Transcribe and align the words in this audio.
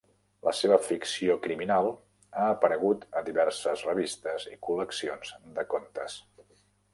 La 0.45 0.51
seva 0.59 0.77
ficció 0.85 1.35
criminal 1.43 1.89
ha 1.91 2.47
aparegut 2.53 3.05
a 3.21 3.23
diverses 3.29 3.85
revistes 3.91 4.47
i 4.55 4.59
col·leccions 4.71 5.35
de 5.61 5.67
contes. 5.77 6.19